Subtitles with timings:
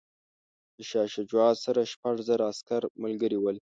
[0.75, 3.57] د شاه شجاع سره شپږ زره عسکر ملګري ول.